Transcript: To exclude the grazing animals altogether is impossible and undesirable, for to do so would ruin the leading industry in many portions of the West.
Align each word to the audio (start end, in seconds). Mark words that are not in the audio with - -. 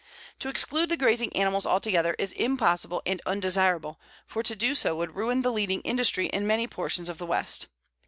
To 0.39 0.49
exclude 0.49 0.89
the 0.89 0.97
grazing 0.97 1.31
animals 1.35 1.67
altogether 1.67 2.15
is 2.17 2.31
impossible 2.33 3.03
and 3.05 3.21
undesirable, 3.27 3.99
for 4.25 4.41
to 4.41 4.55
do 4.55 4.73
so 4.73 4.95
would 4.95 5.15
ruin 5.15 5.43
the 5.43 5.53
leading 5.53 5.81
industry 5.81 6.25
in 6.25 6.47
many 6.47 6.65
portions 6.65 7.07
of 7.07 7.19
the 7.19 7.27
West. 7.27 7.67